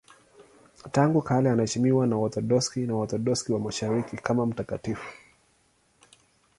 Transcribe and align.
Tangu 0.91 1.21
kale 1.21 1.49
anaheshimiwa 1.51 2.07
na 2.07 2.17
Waorthodoksi 2.17 2.79
na 2.85 2.93
Waorthodoksi 2.95 3.53
wa 3.53 3.59
Mashariki 3.59 4.17
kama 4.17 4.45
mtakatifu. 4.45 5.13